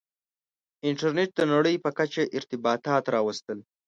•انټرنېټ 0.87 1.29
د 1.35 1.41
نړۍ 1.53 1.75
په 1.83 1.89
کچه 1.97 2.21
ارتباطات 2.37 3.03
راوستل. 3.15 3.59